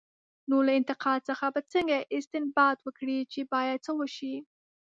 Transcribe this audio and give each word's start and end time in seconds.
نو 0.49 0.57
له 0.67 0.71
انتقاد 0.79 1.19
څخه 1.29 1.45
به 1.53 1.61
څنګه 1.73 1.97
استنباط 2.17 2.77
وکړي، 2.83 3.19
چې 3.31 3.39
باید 3.53 3.77
څه 3.85 3.91
وشي؟ 3.99 4.35